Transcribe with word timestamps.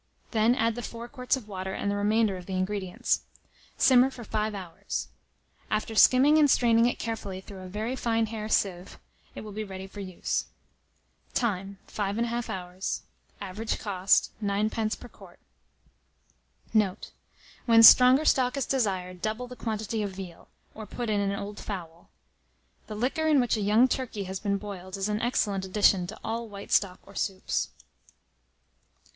Then 0.31 0.55
add 0.55 0.73
the 0.73 0.81
4 0.81 1.07
quarts 1.09 1.37
of 1.37 1.47
water 1.47 1.73
and 1.75 1.91
the 1.91 1.95
remainder 1.95 2.35
of 2.35 2.47
the 2.47 2.55
ingredients; 2.55 3.21
simmer 3.77 4.09
for 4.09 4.23
5 4.23 4.55
hours. 4.55 5.09
After 5.69 5.93
skimming 5.93 6.39
and 6.39 6.49
straining 6.49 6.87
it 6.87 6.97
carefully 6.97 7.39
through 7.39 7.59
a 7.59 7.67
very 7.67 7.95
fine 7.95 8.25
hair 8.25 8.49
sieve, 8.49 8.97
it 9.35 9.41
will 9.41 9.51
be 9.51 9.63
ready 9.63 9.85
for 9.85 9.99
use. 9.99 10.45
Time. 11.35 11.77
5 11.85 12.15
1/2 12.15 12.49
hours. 12.49 13.03
Average 13.39 13.77
cost, 13.77 14.31
9d. 14.43 14.99
per 14.99 15.07
quart. 15.07 15.39
Note. 16.73 17.11
When 17.67 17.83
stronger 17.83 18.25
stock 18.25 18.57
is 18.57 18.65
desired, 18.65 19.21
double 19.21 19.47
the 19.47 19.55
quantity 19.55 20.01
of 20.01 20.13
veal, 20.15 20.47
or 20.73 20.87
put 20.87 21.11
in 21.11 21.21
an 21.21 21.33
old 21.37 21.59
fowl. 21.59 22.09
The 22.87 22.95
liquor 22.95 23.27
in 23.27 23.39
which 23.39 23.55
a 23.55 23.61
young 23.61 23.87
turkey 23.87 24.23
has 24.23 24.39
been 24.39 24.57
boiled, 24.57 24.97
is 24.97 25.07
an 25.09 25.21
excellent 25.21 25.63
addition 25.63 26.07
to 26.07 26.19
all 26.23 26.49
white 26.49 26.71
stock 26.71 26.99
or 27.05 27.13
soups. 27.13 27.69